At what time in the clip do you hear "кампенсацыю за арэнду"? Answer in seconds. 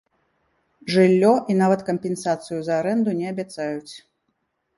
1.89-3.15